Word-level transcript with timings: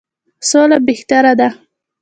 سوله 0.49 0.77
بهتره 0.87 1.33
ده. 1.39 1.47